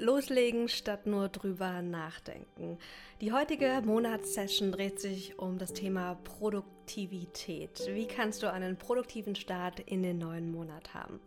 [0.00, 2.78] Loslegen statt nur drüber nachdenken.
[3.20, 7.80] Die heutige Monatssession dreht sich um das Thema Produktivität.
[7.88, 11.18] Wie kannst du einen produktiven Start in den neuen Monat haben?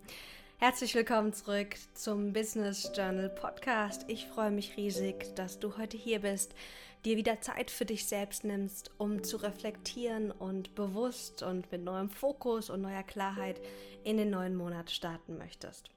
[0.57, 4.05] Herzlich willkommen zurück zum Business Journal Podcast.
[4.07, 6.55] Ich freue mich riesig, dass du heute hier bist,
[7.03, 12.09] dir wieder Zeit für dich selbst nimmst, um zu reflektieren und bewusst und mit neuem
[12.09, 13.59] Fokus und neuer Klarheit
[14.05, 15.89] in den neuen Monat starten möchtest.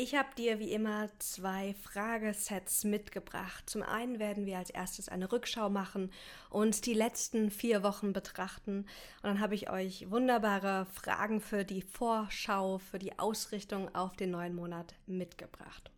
[0.00, 3.68] Ich habe dir wie immer zwei Fragesets mitgebracht.
[3.68, 6.12] Zum einen werden wir als erstes eine Rückschau machen
[6.50, 8.86] und die letzten vier Wochen betrachten.
[9.22, 14.30] Und dann habe ich euch wunderbare Fragen für die Vorschau, für die Ausrichtung auf den
[14.30, 15.90] neuen Monat mitgebracht.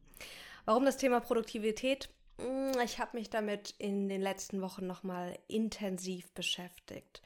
[0.64, 2.08] Warum das Thema Produktivität?
[2.38, 7.20] Hm, ich habe mich damit in den letzten Wochen nochmal intensiv beschäftigt.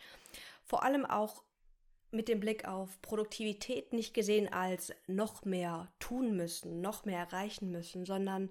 [0.65, 1.45] Vor allem auch
[2.15, 7.71] mit dem Blick auf Produktivität nicht gesehen als noch mehr tun müssen, noch mehr erreichen
[7.71, 8.49] müssen, sondern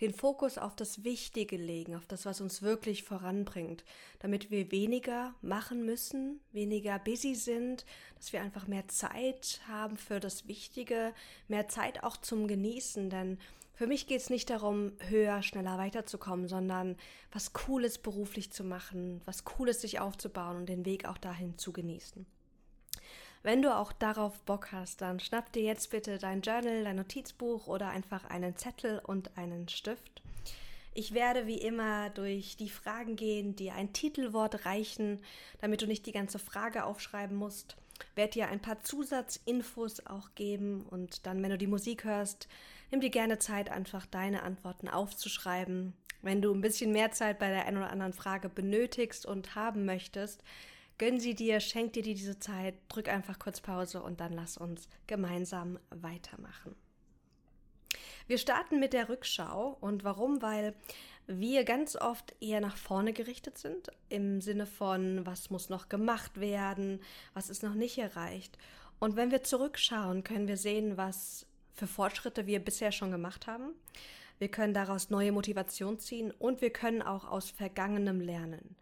[0.00, 3.84] den Fokus auf das Wichtige legen, auf das, was uns wirklich voranbringt,
[4.20, 7.84] damit wir weniger machen müssen, weniger busy sind,
[8.16, 11.12] dass wir einfach mehr Zeit haben für das Wichtige,
[11.48, 13.38] mehr Zeit auch zum Genießen, denn
[13.74, 16.96] für mich geht es nicht darum, höher, schneller weiterzukommen, sondern
[17.32, 21.72] was Cooles beruflich zu machen, was Cooles sich aufzubauen und den Weg auch dahin zu
[21.72, 22.26] genießen.
[23.42, 27.68] Wenn du auch darauf Bock hast, dann schnapp dir jetzt bitte dein Journal, dein Notizbuch
[27.68, 30.20] oder einfach einen Zettel und einen Stift.
[30.92, 35.20] Ich werde wie immer durch die Fragen gehen, die ein Titelwort reichen,
[35.62, 37.76] damit du nicht die ganze Frage aufschreiben musst.
[38.14, 42.46] Werde dir ein paar Zusatzinfos auch geben und dann, wenn du die Musik hörst,
[42.90, 45.94] nimm dir gerne Zeit, einfach deine Antworten aufzuschreiben.
[46.20, 49.86] Wenn du ein bisschen mehr Zeit bei der einen oder anderen Frage benötigst und haben
[49.86, 50.42] möchtest,
[51.00, 54.86] Gönn sie dir, schenk dir diese Zeit, drück einfach kurz Pause und dann lass uns
[55.06, 56.76] gemeinsam weitermachen.
[58.26, 60.42] Wir starten mit der Rückschau und warum?
[60.42, 60.74] Weil
[61.26, 66.38] wir ganz oft eher nach vorne gerichtet sind, im Sinne von, was muss noch gemacht
[66.38, 67.00] werden,
[67.32, 68.58] was ist noch nicht erreicht.
[68.98, 73.70] Und wenn wir zurückschauen, können wir sehen, was für Fortschritte wir bisher schon gemacht haben.
[74.38, 78.76] Wir können daraus neue Motivation ziehen und wir können auch aus Vergangenem lernen.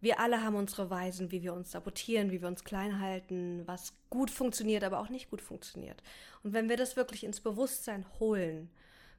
[0.00, 3.94] Wir alle haben unsere Weisen, wie wir uns sabotieren, wie wir uns klein halten, was
[4.10, 6.02] gut funktioniert, aber auch nicht gut funktioniert.
[6.42, 8.70] Und wenn wir das wirklich ins Bewusstsein holen,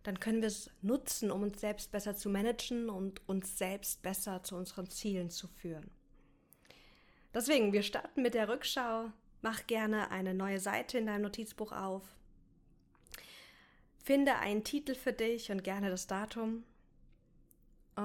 [0.04, 4.44] dann können wir es nutzen, um uns selbst besser zu managen und uns selbst besser
[4.44, 5.92] zu unseren Zielen zu führen.
[7.34, 9.12] Deswegen, wir starten mit der Rückschau.
[9.42, 12.04] Mach gerne eine neue Seite in deinem Notizbuch auf.
[14.04, 16.64] Finde einen Titel für dich und gerne das Datum.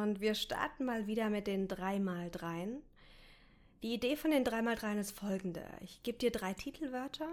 [0.03, 2.81] Und wir starten mal wieder mit den 3x3.
[3.85, 5.65] Die Idee von den 3x3 ist folgende.
[5.83, 7.29] Ich gebe dir drei Titelwörter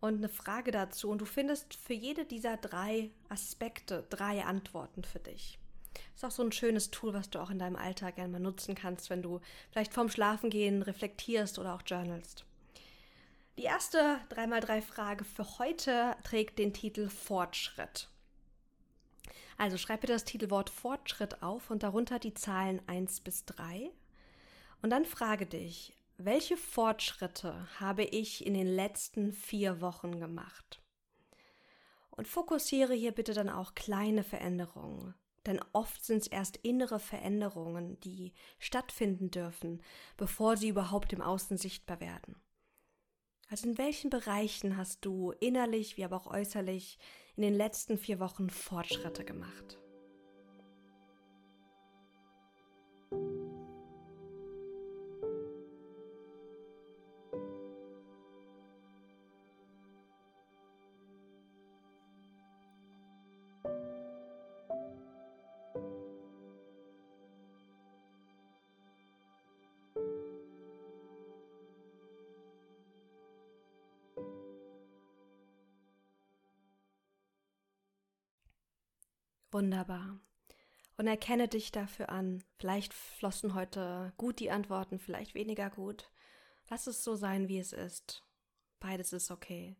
[0.00, 5.20] und eine Frage dazu und du findest für jede dieser drei Aspekte drei Antworten für
[5.20, 5.60] dich.
[6.16, 8.74] Ist auch so ein schönes Tool, was du auch in deinem Alltag gerne mal nutzen
[8.74, 9.40] kannst, wenn du
[9.70, 12.44] vielleicht vorm Schlafengehen reflektierst oder auch journalst.
[13.56, 18.08] Die erste 3x3 Frage für heute trägt den Titel Fortschritt.
[19.56, 23.90] Also schreibe das Titelwort Fortschritt auf und darunter die Zahlen 1 bis 3.
[24.82, 30.80] Und dann frage dich, welche Fortschritte habe ich in den letzten vier Wochen gemacht?
[32.10, 35.14] Und fokussiere hier bitte dann auch kleine Veränderungen.
[35.46, 39.82] Denn oft sind es erst innere Veränderungen, die stattfinden dürfen,
[40.16, 42.36] bevor sie überhaupt im Außen sichtbar werden.
[43.50, 46.98] Also in welchen Bereichen hast du innerlich wie aber auch äußerlich
[47.36, 49.78] in den letzten vier Wochen Fortschritte gemacht?
[79.54, 80.18] Wunderbar.
[80.96, 82.42] Und erkenne dich dafür an.
[82.58, 86.10] Vielleicht flossen heute gut die Antworten, vielleicht weniger gut.
[86.68, 88.24] Lass es so sein, wie es ist.
[88.80, 89.76] Beides ist okay.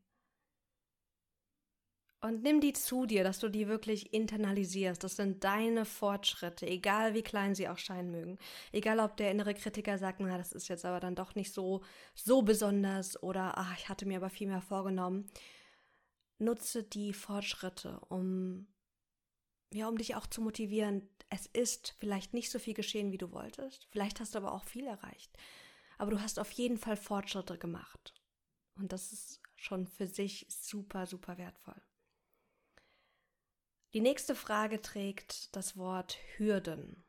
[2.21, 5.03] Und nimm die zu dir, dass du die wirklich internalisierst.
[5.03, 8.39] Das sind deine Fortschritte, egal wie klein sie auch scheinen mögen.
[8.71, 11.83] Egal, ob der innere Kritiker sagt, na, das ist jetzt aber dann doch nicht so,
[12.15, 15.29] so besonders oder, ach, ich hatte mir aber viel mehr vorgenommen.
[16.39, 18.69] Nutze die Fortschritte, um
[19.73, 23.33] ja, um dich auch zu motivieren, es ist vielleicht nicht so viel geschehen, wie du
[23.33, 23.87] wolltest.
[23.91, 25.37] Vielleicht hast du aber auch viel erreicht.
[25.99, 28.15] Aber du hast auf jeden Fall Fortschritte gemacht.
[28.77, 31.81] Und das ist schon für sich super, super wertvoll.
[33.95, 37.05] Die nächste Frage trägt das Wort Hürden.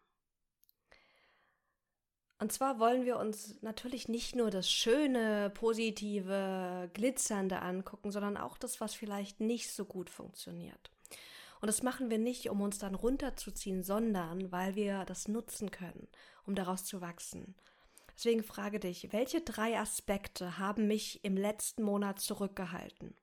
[2.38, 8.58] Und zwar wollen wir uns natürlich nicht nur das Schöne, Positive, Glitzernde angucken, sondern auch
[8.58, 10.92] das, was vielleicht nicht so gut funktioniert.
[11.66, 16.08] Und das machen wir nicht, um uns dann runterzuziehen, sondern weil wir das nutzen können,
[16.46, 17.56] um daraus zu wachsen.
[18.14, 23.18] Deswegen frage dich, welche drei Aspekte haben mich im letzten Monat zurückgehalten?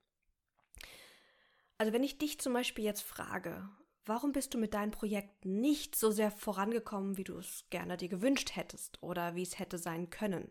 [1.78, 3.70] Also wenn ich dich zum Beispiel jetzt frage,
[4.06, 8.08] Warum bist du mit deinen Projekten nicht so sehr vorangekommen, wie du es gerne dir
[8.08, 10.50] gewünscht hättest oder wie es hätte sein können?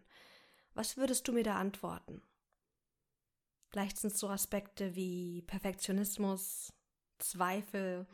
[0.75, 2.21] Was würdest du mir da antworten?
[3.67, 6.71] Vielleicht sind es so Aspekte wie Perfektionismus,
[7.21, 8.07] Zweifel,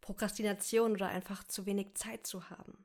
[0.00, 2.84] Prokrastination oder einfach zu wenig Zeit zu haben.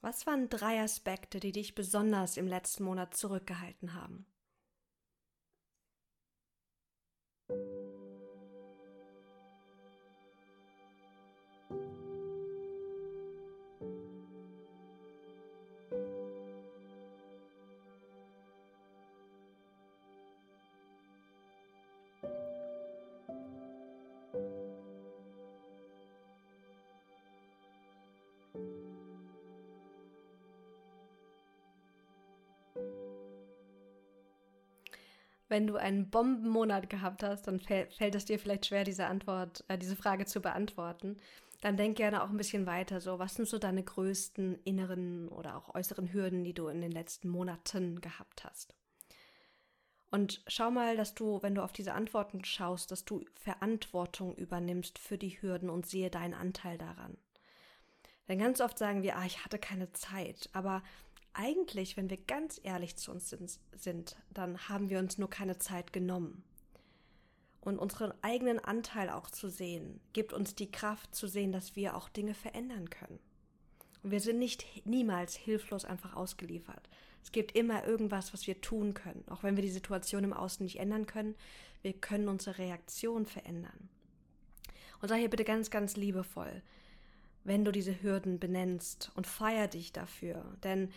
[0.00, 4.26] Was waren drei Aspekte, die dich besonders im letzten Monat zurückgehalten haben?
[35.54, 39.78] Wenn du einen Bombenmonat gehabt hast, dann fällt es dir vielleicht schwer, diese Antwort, äh,
[39.78, 41.16] diese Frage zu beantworten.
[41.60, 43.00] Dann denk gerne auch ein bisschen weiter.
[43.00, 46.90] So, was sind so deine größten inneren oder auch äußeren Hürden, die du in den
[46.90, 48.74] letzten Monaten gehabt hast?
[50.10, 54.98] Und schau mal, dass du, wenn du auf diese Antworten schaust, dass du Verantwortung übernimmst
[54.98, 57.16] für die Hürden und sehe deinen Anteil daran.
[58.26, 60.82] Denn ganz oft sagen wir, ah, ich hatte keine Zeit, aber
[61.34, 63.36] eigentlich, wenn wir ganz ehrlich zu uns
[63.76, 66.42] sind, dann haben wir uns nur keine Zeit genommen.
[67.60, 71.96] Und unseren eigenen Anteil auch zu sehen, gibt uns die Kraft zu sehen, dass wir
[71.96, 73.18] auch Dinge verändern können.
[74.02, 76.90] Und wir sind nicht niemals hilflos einfach ausgeliefert.
[77.22, 79.24] Es gibt immer irgendwas, was wir tun können.
[79.30, 81.34] Auch wenn wir die Situation im Außen nicht ändern können,
[81.80, 83.88] wir können unsere Reaktion verändern.
[85.00, 86.62] Und sei hier bitte ganz, ganz liebevoll,
[87.44, 90.44] wenn du diese Hürden benennst und feier dich dafür.
[90.62, 90.90] Denn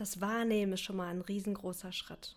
[0.00, 2.36] das Wahrnehmen ist schon mal ein riesengroßer Schritt.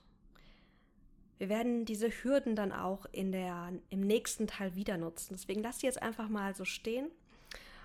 [1.38, 5.34] Wir werden diese Hürden dann auch in der, im nächsten Teil wieder nutzen.
[5.34, 7.10] Deswegen lass sie jetzt einfach mal so stehen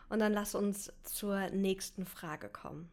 [0.08, 2.90] und dann lass uns zur nächsten Frage kommen.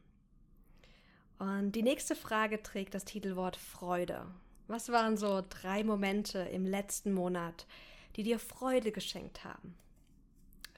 [1.38, 4.26] Und die nächste Frage trägt das Titelwort Freude.
[4.68, 7.68] Was waren so drei Momente im letzten Monat,
[8.16, 9.76] die dir Freude geschenkt haben?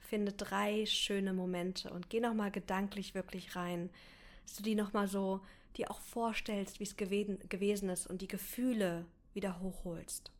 [0.02, 3.90] Finde drei schöne Momente und geh nochmal gedanklich wirklich rein,
[4.44, 5.40] dass du die nochmal so
[5.78, 10.32] dir auch vorstellst, wie es gewesen ist und die Gefühle wieder hochholst.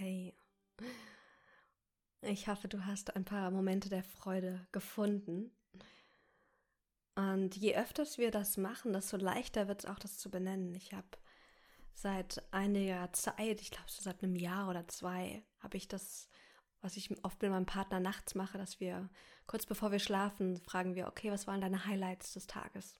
[0.00, 0.32] Okay.
[2.22, 5.50] Ich hoffe, du hast ein paar Momente der Freude gefunden.
[7.16, 10.74] Und je öfters wir das machen, desto leichter wird es auch, das zu benennen.
[10.74, 11.06] Ich habe
[11.92, 16.30] seit einiger Zeit, ich glaube so seit einem Jahr oder zwei, habe ich das,
[16.80, 19.10] was ich oft mit meinem Partner nachts mache, dass wir
[19.46, 22.98] kurz bevor wir schlafen, fragen wir, okay, was waren deine Highlights des Tages?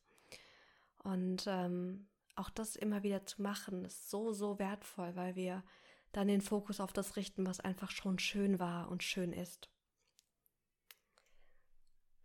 [1.03, 5.65] Und ähm, auch das immer wieder zu machen, ist so, so wertvoll, weil wir
[6.13, 9.71] dann den Fokus auf das richten, was einfach schon schön war und schön ist.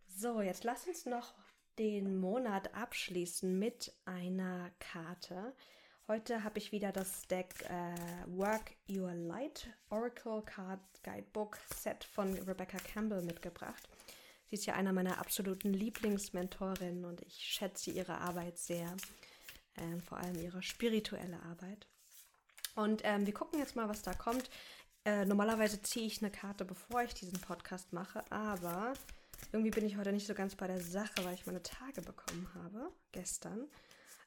[0.08, 1.34] So, jetzt lass uns noch
[1.78, 5.54] den Monat abschließen mit einer Karte.
[6.08, 7.94] Heute habe ich wieder das Deck äh,
[8.28, 13.88] Work Your Light Oracle Card Guidebook Set von Rebecca Campbell mitgebracht.
[14.46, 18.96] Sie ist ja einer meiner absoluten Lieblingsmentorinnen und ich schätze ihre Arbeit sehr,
[19.74, 21.88] äh, vor allem ihre spirituelle Arbeit.
[22.76, 24.48] Und ähm, wir gucken jetzt mal, was da kommt.
[25.04, 28.92] Äh, normalerweise ziehe ich eine Karte, bevor ich diesen Podcast mache, aber
[29.52, 32.48] irgendwie bin ich heute nicht so ganz bei der Sache, weil ich meine Tage bekommen
[32.54, 33.68] habe, gestern.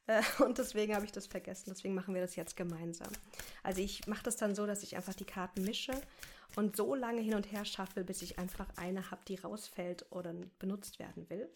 [0.07, 1.65] Äh, und deswegen habe ich das vergessen.
[1.69, 3.11] Deswegen machen wir das jetzt gemeinsam.
[3.63, 5.93] Also ich mache das dann so, dass ich einfach die Karten mische
[6.55, 10.33] und so lange hin und her schaffe, bis ich einfach eine habe, die rausfällt oder
[10.57, 11.49] benutzt werden will.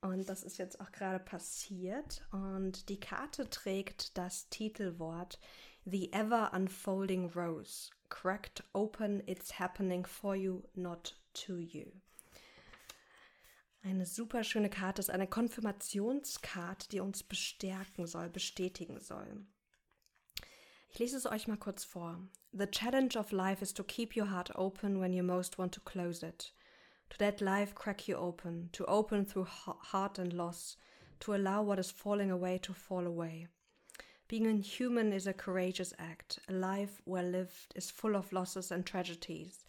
[0.00, 2.22] Und das ist jetzt auch gerade passiert.
[2.30, 5.40] Und die Karte trägt das Titelwort
[5.88, 11.14] The ever unfolding rose, cracked open, it's happening for you, not
[11.44, 11.92] to you.
[13.84, 19.46] Eine super schöne Karte ist eine Konfirmationskarte, die uns bestärken soll, bestätigen soll.
[20.90, 22.18] Ich lese es euch mal kurz vor.
[22.52, 25.80] The challenge of life is to keep your heart open when you most want to
[25.80, 26.52] close it.
[27.10, 30.78] To let life crack you open, to open through heart and loss,
[31.20, 33.46] to allow what is falling away to fall away.
[34.28, 36.40] Being human is a courageous act.
[36.48, 39.64] A life well lived is full of losses and tragedies,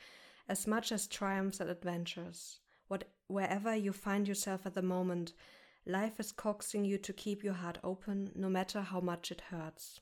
[0.50, 2.60] as much as triumphs and adventures.
[2.88, 5.34] What, wherever you find yourself at the moment,
[5.86, 10.00] life is coaxing you to keep your heart open, no matter how much it hurts.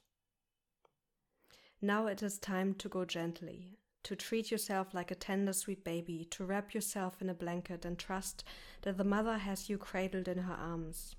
[1.82, 6.26] Now it is time to go gently, to treat yourself like a tender, sweet baby,
[6.32, 8.46] to wrap yourself in a blanket and trust
[8.84, 11.16] that the mother has you cradled in her arms.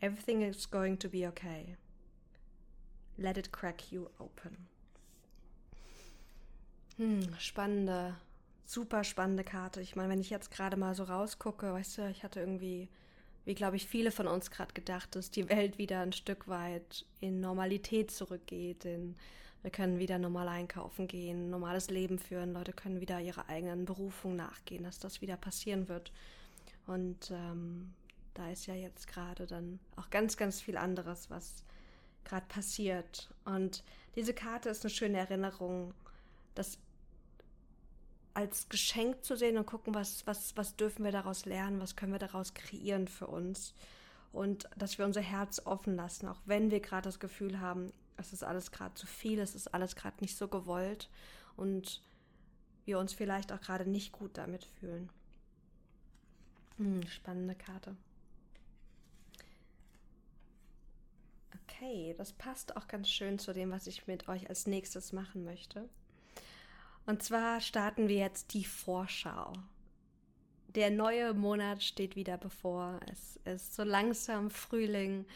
[0.00, 1.76] Everything is going to be okay.
[3.16, 4.68] Let it crack you open.
[6.96, 8.14] Hm, spannende
[8.72, 9.80] super spannende Karte.
[9.80, 12.88] Ich meine, wenn ich jetzt gerade mal so rausgucke, weißt du, ich hatte irgendwie,
[13.44, 17.04] wie glaube ich viele von uns gerade gedacht, dass die Welt wieder ein Stück weit
[17.20, 18.84] in Normalität zurückgeht.
[18.84, 19.16] In,
[19.62, 22.52] wir können wieder normal einkaufen gehen, normales Leben führen.
[22.52, 26.10] Leute können wieder ihrer eigenen Berufung nachgehen, dass das wieder passieren wird.
[26.86, 27.92] Und ähm,
[28.34, 31.62] da ist ja jetzt gerade dann auch ganz, ganz viel anderes, was
[32.24, 33.30] gerade passiert.
[33.44, 33.84] Und
[34.16, 35.94] diese Karte ist eine schöne Erinnerung,
[36.54, 36.78] dass
[38.34, 42.12] als Geschenk zu sehen und gucken, was, was, was dürfen wir daraus lernen, was können
[42.12, 43.74] wir daraus kreieren für uns.
[44.32, 48.32] Und dass wir unser Herz offen lassen, auch wenn wir gerade das Gefühl haben, es
[48.32, 51.10] ist alles gerade zu viel, es ist alles gerade nicht so gewollt
[51.56, 52.02] und
[52.84, 55.10] wir uns vielleicht auch gerade nicht gut damit fühlen.
[56.78, 57.96] Hm, spannende Karte.
[61.54, 65.44] Okay, das passt auch ganz schön zu dem, was ich mit euch als nächstes machen
[65.44, 65.88] möchte.
[67.06, 69.52] Und zwar starten wir jetzt die Vorschau.
[70.68, 73.00] Der neue Monat steht wieder bevor.
[73.10, 75.26] Es ist so langsam Frühling.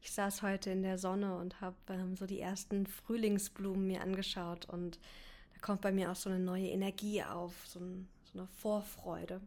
[0.00, 4.66] Ich saß heute in der Sonne und habe ähm, so die ersten Frühlingsblumen mir angeschaut
[4.66, 4.98] und
[5.52, 9.40] da kommt bei mir auch so eine neue Energie auf, so, ein, so eine Vorfreude.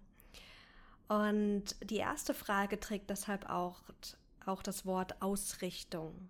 [1.08, 3.82] Und die erste Frage trägt deshalb auch,
[4.50, 6.30] auch das Wort Ausrichtung.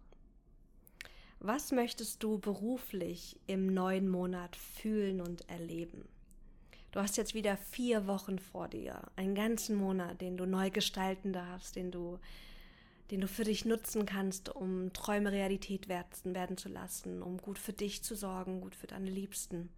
[1.40, 6.08] Was möchtest du beruflich im neuen Monat fühlen und erleben?
[6.92, 11.32] Du hast jetzt wieder vier Wochen vor dir, einen ganzen Monat, den du neu gestalten
[11.32, 12.20] darfst, den du,
[13.12, 17.60] den du für dich nutzen kannst, um Träume Realität werden, werden zu lassen, um gut
[17.60, 19.70] für dich zu sorgen, gut für deine Liebsten.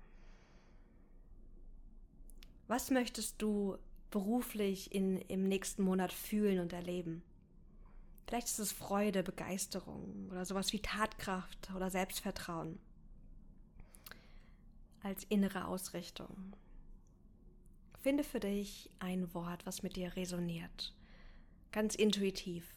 [2.67, 3.77] Was möchtest du
[4.09, 7.21] beruflich in, im nächsten Monat fühlen und erleben?
[8.27, 12.79] Vielleicht ist es Freude, Begeisterung oder sowas wie Tatkraft oder Selbstvertrauen
[15.03, 16.53] als innere Ausrichtung.
[17.99, 20.95] Finde für dich ein Wort, was mit dir resoniert.
[21.71, 22.73] Ganz intuitiv.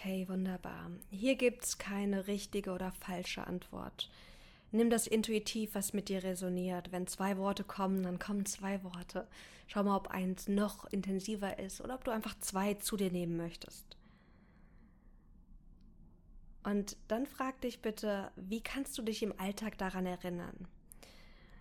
[0.00, 0.90] Okay, wunderbar.
[1.10, 4.08] Hier gibt es keine richtige oder falsche Antwort.
[4.72, 6.90] Nimm das intuitiv, was mit dir resoniert.
[6.90, 9.28] Wenn zwei Worte kommen, dann kommen zwei Worte.
[9.66, 13.36] Schau mal, ob eins noch intensiver ist oder ob du einfach zwei zu dir nehmen
[13.36, 13.84] möchtest.
[16.62, 20.66] Und dann frag dich bitte, wie kannst du dich im Alltag daran erinnern?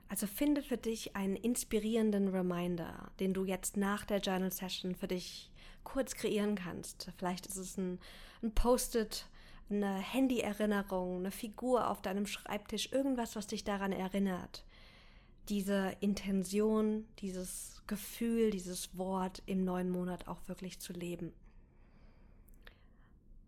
[0.08, 5.10] Also finde für dich einen inspirierenden Reminder, den du jetzt nach der Journal Session für
[5.10, 5.52] dich
[5.92, 7.12] kurz kreieren kannst.
[7.18, 8.00] Vielleicht ist es ein,
[8.44, 9.26] ein Post-it,
[9.70, 14.66] eine Handy-Erinnerung, eine Figur auf deinem Schreibtisch, irgendwas, was dich daran erinnert.
[15.48, 21.34] Diese Intention, dieses Gefühl, dieses Wort im neuen Monat auch wirklich zu leben.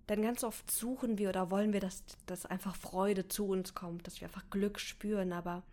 [0.10, 4.08] Denn ganz oft suchen wir oder wollen wir, dass, dass einfach Freude zu uns kommt,
[4.08, 5.64] dass wir einfach Glück spüren, aber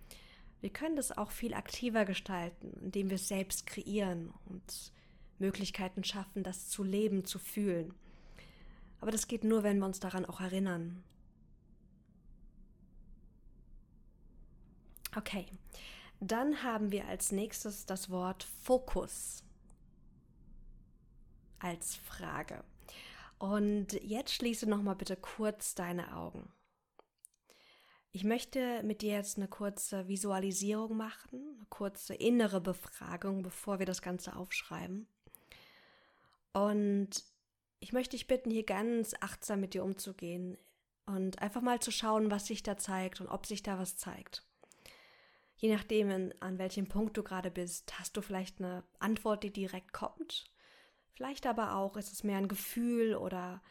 [0.60, 4.92] wir können das auch viel aktiver gestalten, indem wir es selbst kreieren und
[5.38, 7.94] Möglichkeiten schaffen, das zu leben, zu fühlen.
[9.00, 11.04] Aber das geht nur, wenn wir uns daran auch erinnern.
[15.16, 15.46] Okay,
[16.20, 19.44] dann haben wir als nächstes das Wort Fokus
[21.58, 22.64] als Frage.
[23.38, 26.52] Und jetzt schließe noch mal bitte kurz deine Augen.
[28.10, 33.86] Ich möchte mit dir jetzt eine kurze Visualisierung machen, eine kurze innere Befragung, bevor wir
[33.86, 35.06] das Ganze aufschreiben.
[36.66, 37.10] Und
[37.78, 40.58] ich möchte dich bitten, hier ganz achtsam mit dir umzugehen
[41.06, 44.44] und einfach mal zu schauen, was sich da zeigt und ob sich da was zeigt.
[45.56, 49.92] Je nachdem, an welchem Punkt du gerade bist, hast du vielleicht eine Antwort, die direkt
[49.92, 50.50] kommt.
[51.12, 53.62] Vielleicht aber auch ist es mehr ein Gefühl oder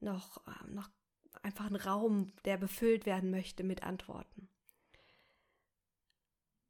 [0.00, 0.88] noch, äh, noch
[1.42, 4.48] einfach ein Raum, der befüllt werden möchte mit Antworten.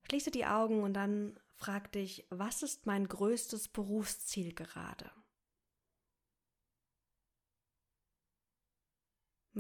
[0.07, 5.11] Schließe die Augen und dann frag dich, was ist mein größtes Berufsziel gerade?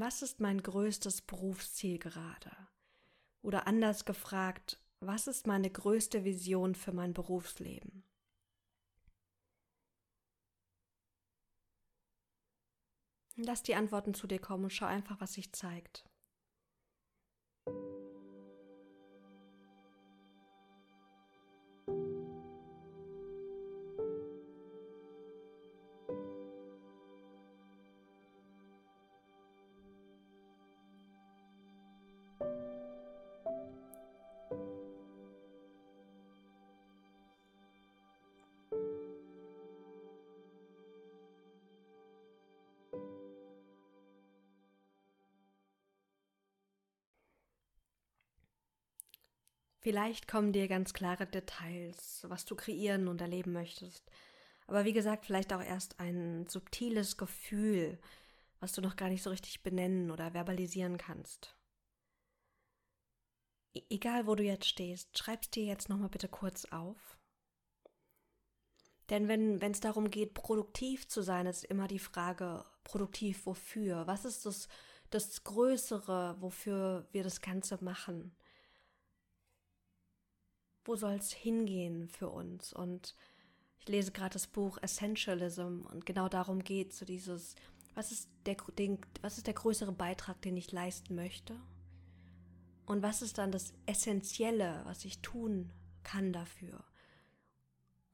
[0.00, 2.56] Was ist mein größtes Berufsziel gerade?
[3.42, 8.04] Oder anders gefragt, was ist meine größte Vision für mein Berufsleben?
[13.34, 16.04] Lass die Antworten zu dir kommen und schau einfach, was sich zeigt.
[49.88, 54.04] Vielleicht kommen dir ganz klare Details, was du kreieren und erleben möchtest.
[54.66, 57.98] Aber wie gesagt, vielleicht auch erst ein subtiles Gefühl,
[58.60, 61.56] was du noch gar nicht so richtig benennen oder verbalisieren kannst.
[63.72, 67.18] E egal, wo du jetzt stehst, schreib's dir jetzt nochmal bitte kurz auf.
[69.08, 74.06] Denn wenn es darum geht, produktiv zu sein, ist immer die Frage, produktiv wofür?
[74.06, 74.68] Was ist das,
[75.08, 78.36] das Größere, wofür wir das Ganze machen?
[80.88, 82.72] Wo soll es hingehen für uns?
[82.72, 83.14] Und
[83.78, 87.54] ich lese gerade das Buch Essentialism und genau darum geht so dieses,
[87.94, 91.60] was ist der, den, was ist der größere Beitrag, den ich leisten möchte?
[92.86, 95.70] Und was ist dann das Essentielle, was ich tun
[96.04, 96.82] kann dafür?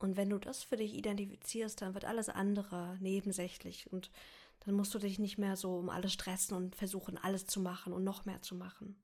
[0.01, 4.11] Und wenn du das für dich identifizierst, dann wird alles andere nebensächlich und
[4.61, 7.93] dann musst du dich nicht mehr so um alles stressen und versuchen, alles zu machen
[7.93, 8.97] und noch mehr zu machen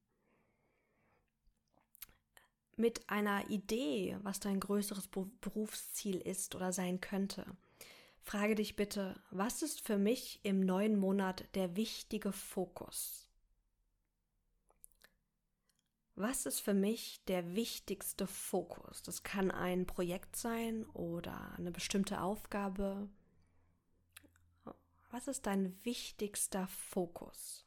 [2.80, 7.44] mit einer Idee, was dein größeres Berufsziel ist oder sein könnte.
[8.22, 13.28] Frage dich bitte, was ist für mich im neuen Monat der wichtige Fokus?
[16.14, 19.02] Was ist für mich der wichtigste Fokus?
[19.02, 23.08] Das kann ein Projekt sein oder eine bestimmte Aufgabe.
[25.10, 27.66] Was ist dein wichtigster Fokus?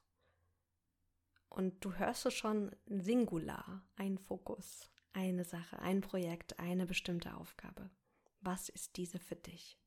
[1.49, 7.89] Und du hörst es schon Singular, ein Fokus eine Sache, ein Projekt, eine bestimmte Aufgabe.
[8.41, 9.77] Was ist diese für dich?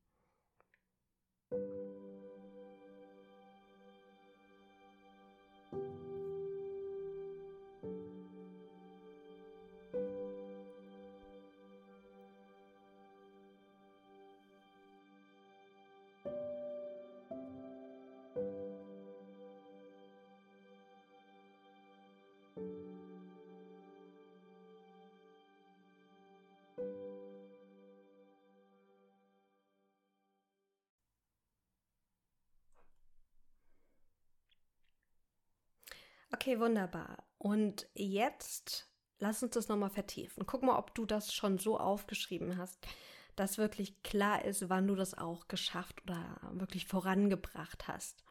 [36.46, 37.24] Okay, wunderbar.
[37.38, 40.46] Und jetzt lass uns das nochmal vertiefen.
[40.46, 42.86] Guck mal, ob du das schon so aufgeschrieben hast,
[43.34, 48.22] dass wirklich klar ist, wann du das auch geschafft oder wirklich vorangebracht hast.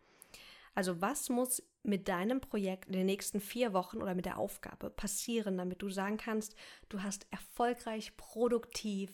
[0.76, 4.90] Also was muss mit deinem Projekt in den nächsten vier Wochen oder mit der Aufgabe
[4.90, 6.56] passieren, damit du sagen kannst,
[6.88, 9.14] du hast erfolgreich, produktiv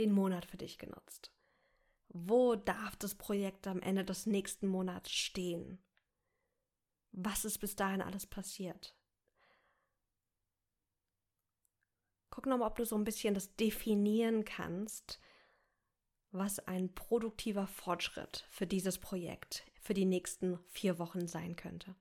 [0.00, 1.30] den Monat für dich genutzt?
[2.08, 5.78] Wo darf das Projekt am Ende des nächsten Monats stehen?
[7.16, 8.96] Was ist bis dahin alles passiert.
[12.30, 15.20] Guck nochmal, ob du so ein bisschen das definieren kannst,
[16.32, 21.94] was ein produktiver Fortschritt für dieses Projekt für die nächsten vier Wochen sein könnte.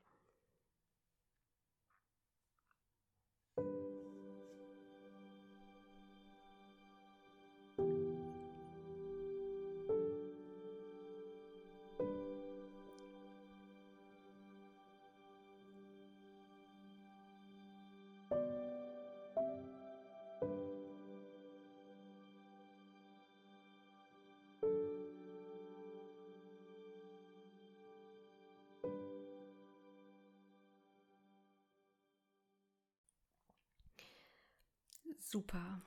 [35.24, 35.82] Super.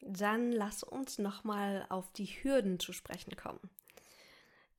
[0.00, 3.60] Dann lass uns nochmal auf die Hürden zu sprechen kommen.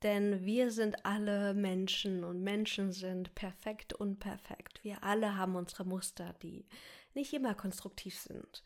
[0.01, 4.83] Denn wir sind alle Menschen und Menschen sind perfekt und perfekt.
[4.83, 6.65] Wir alle haben unsere Muster, die
[7.13, 8.63] nicht immer konstruktiv sind.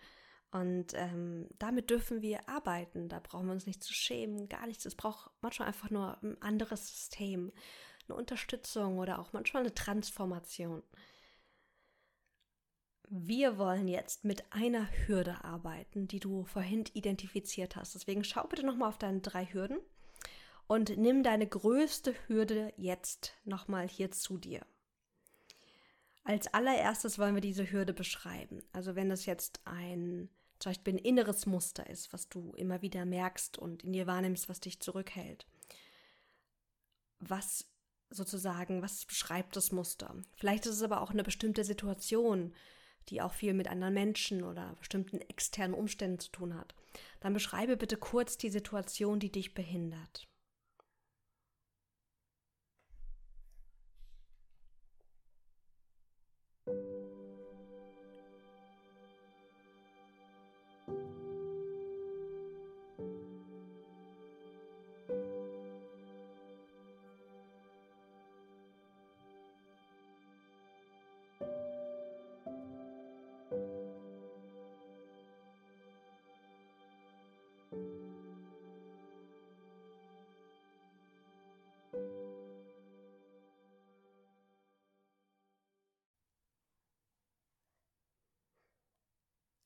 [0.51, 3.09] Und ähm, damit dürfen wir arbeiten.
[3.09, 4.85] Da brauchen wir uns nicht zu schämen, gar nichts.
[4.85, 7.51] Es braucht manchmal einfach nur ein anderes System,
[8.07, 10.83] eine Unterstützung oder auch manchmal eine Transformation.
[13.09, 17.95] Wir wollen jetzt mit einer Hürde arbeiten, die du vorhin identifiziert hast.
[17.95, 19.79] Deswegen schau bitte nochmal auf deine drei Hürden
[20.67, 24.65] und nimm deine größte Hürde jetzt nochmal hier zu dir.
[26.23, 28.63] Als allererstes wollen wir diese Hürde beschreiben.
[28.73, 33.05] Also wenn das jetzt ein zum Beispiel ein inneres Muster ist, was du immer wieder
[33.05, 35.45] merkst und in dir wahrnimmst, was dich zurückhält.
[37.19, 37.67] Was
[38.09, 40.15] sozusagen, was beschreibt das Muster?
[40.35, 42.53] Vielleicht ist es aber auch eine bestimmte Situation,
[43.09, 46.73] die auch viel mit anderen Menschen oder bestimmten externen Umständen zu tun hat.
[47.19, 50.27] Dann beschreibe bitte kurz die Situation, die dich behindert.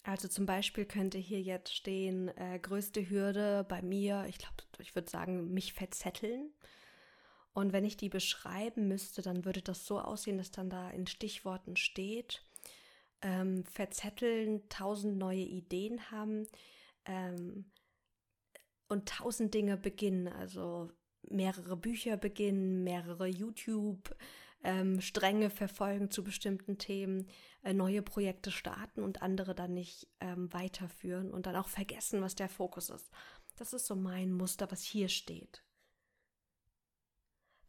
[0.09, 4.95] Also zum Beispiel könnte hier jetzt stehen, äh, größte Hürde bei mir, ich glaube, ich
[4.95, 6.51] würde sagen, mich verzetteln.
[7.53, 11.05] Und wenn ich die beschreiben müsste, dann würde das so aussehen, dass dann da in
[11.05, 12.43] Stichworten steht,
[13.21, 16.47] ähm, verzetteln, tausend neue Ideen haben
[17.05, 17.65] ähm,
[18.87, 20.27] und tausend Dinge beginnen.
[20.27, 20.89] Also
[21.21, 24.15] mehrere Bücher beginnen, mehrere YouTube
[24.63, 27.27] ähm, Stränge verfolgen zu bestimmten Themen,
[27.63, 32.35] äh, neue Projekte starten und andere dann nicht ähm, weiterführen und dann auch vergessen, was
[32.35, 33.09] der Fokus ist.
[33.57, 35.63] Das ist so mein Muster, was hier steht.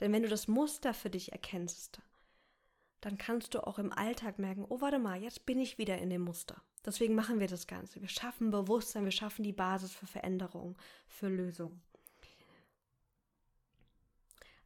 [0.01, 2.01] Denn wenn du das Muster für dich erkennst,
[3.01, 6.11] dann kannst du auch im Alltag merken, oh warte mal, jetzt bin ich wieder in
[6.11, 6.63] dem Muster.
[6.85, 8.01] Deswegen machen wir das Ganze.
[8.01, 10.77] Wir schaffen Bewusstsein, wir schaffen die Basis für Veränderung,
[11.07, 11.81] für Lösung.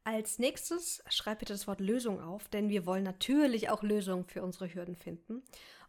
[0.07, 4.43] Als nächstes schreib bitte das Wort Lösung auf, denn wir wollen natürlich auch Lösungen für
[4.43, 5.41] unsere Hürden finden.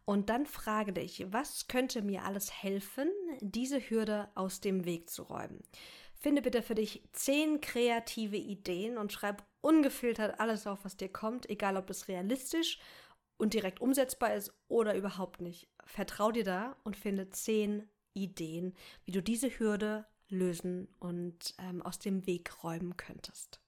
[0.07, 5.23] Und dann frage dich, was könnte mir alles helfen, diese Hürde aus dem Weg zu
[5.23, 5.63] räumen?
[6.15, 11.51] Finde bitte für dich zehn kreative Ideen und schreib ungefiltert alles auf, was dir kommt,
[11.51, 12.79] egal ob es realistisch
[13.37, 15.69] und direkt umsetzbar ist oder überhaupt nicht.
[15.85, 18.73] Vertrau dir da und finde zehn Ideen,
[19.05, 23.61] wie du diese Hürde lösen und ähm, aus dem Weg räumen könntest.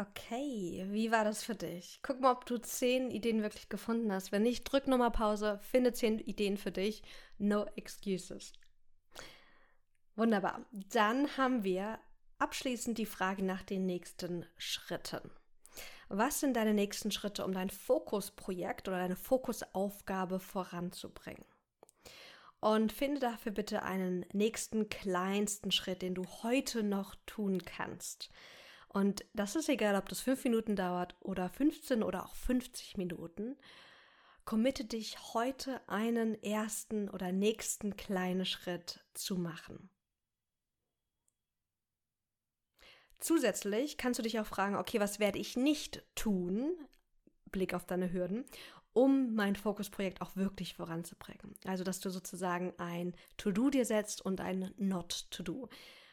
[0.00, 1.98] Okay, wie war das für dich?
[2.02, 4.30] Guck mal, ob du zehn Ideen wirklich gefunden hast.
[4.30, 7.02] Wenn nicht, drück nochmal Pause, finde zehn Ideen für dich.
[7.38, 8.52] No excuses.
[10.14, 10.64] Wunderbar.
[10.70, 11.98] Dann haben wir
[12.38, 15.32] abschließend die Frage nach den nächsten Schritten.
[16.08, 21.44] Was sind deine nächsten Schritte, um dein Fokusprojekt oder deine Fokusaufgabe voranzubringen?
[22.60, 28.30] Und finde dafür bitte einen nächsten kleinsten Schritt, den du heute noch tun kannst.
[28.88, 33.56] Und das ist egal, ob das fünf Minuten dauert oder 15 oder auch 50 Minuten.
[34.44, 39.90] Committe dich heute einen ersten oder nächsten kleinen Schritt zu machen.
[43.18, 46.70] Zusätzlich kannst du dich auch fragen, okay, was werde ich nicht tun,
[47.50, 48.44] Blick auf deine Hürden,
[48.92, 51.54] um mein Fokusprojekt auch wirklich voranzubringen.
[51.66, 55.68] Also, dass du sozusagen ein To-Do dir setzt und ein Not-To-Do.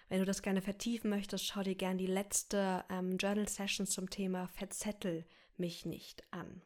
[0.07, 4.09] Wenn du das gerne vertiefen möchtest, schau dir gerne die letzte ähm, Journal Session zum
[4.09, 5.25] Thema Verzettel
[5.57, 6.61] mich nicht an.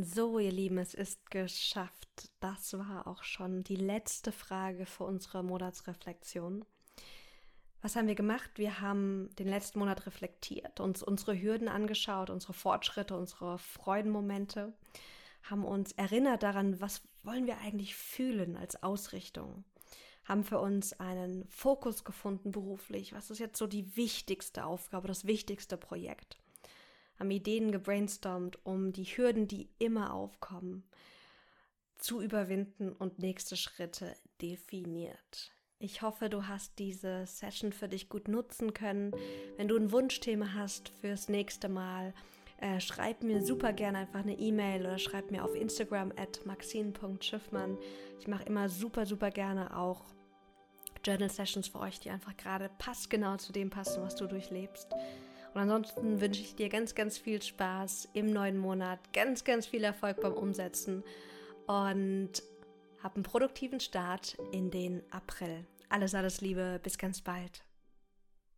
[0.00, 2.30] So, ihr Lieben, es ist geschafft.
[2.38, 6.64] Das war auch schon die letzte Frage für unsere Monatsreflexion.
[7.82, 8.48] Was haben wir gemacht?
[8.54, 14.72] Wir haben den letzten Monat reflektiert, uns unsere Hürden angeschaut, unsere Fortschritte, unsere Freudenmomente,
[15.42, 19.64] haben uns erinnert daran, was wollen wir eigentlich fühlen als Ausrichtung,
[20.22, 25.26] haben für uns einen Fokus gefunden beruflich, was ist jetzt so die wichtigste Aufgabe, das
[25.26, 26.38] wichtigste Projekt
[27.18, 30.84] haben Ideen gebrainstormt, um die Hürden, die immer aufkommen,
[31.96, 35.52] zu überwinden und nächste Schritte definiert.
[35.80, 39.12] Ich hoffe, du hast diese Session für dich gut nutzen können.
[39.56, 42.14] Wenn du ein Wunschthema hast fürs nächste Mal,
[42.60, 47.78] äh, schreib mir super gerne einfach eine E-Mail oder schreib mir auf Instagram at maxine.schiffmann.
[48.18, 50.02] Ich mache immer super, super gerne auch
[51.04, 54.88] Journal Sessions für euch, die einfach gerade passgenau zu dem passen, was du durchlebst.
[55.58, 59.82] Und ansonsten wünsche ich dir ganz, ganz viel Spaß im neuen Monat, ganz, ganz viel
[59.82, 61.02] Erfolg beim Umsetzen
[61.66, 62.30] und
[63.02, 65.66] hab einen produktiven Start in den April.
[65.88, 67.64] Alles, alles Liebe, bis ganz bald.